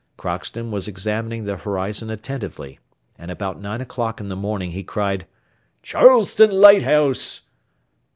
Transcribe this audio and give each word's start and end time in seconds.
Crockston 0.17 0.71
was 0.71 0.87
examining 0.87 1.43
the 1.43 1.57
horizon 1.57 2.09
attentively, 2.09 2.79
and 3.19 3.29
about 3.29 3.61
nine 3.61 3.81
o'clock 3.81 4.19
in 4.19 4.29
the 4.29 4.35
morning 4.35 4.71
he 4.71 4.81
cried: 4.83 5.27
"Charleston 5.83 6.49
lighthouse!" 6.49 7.41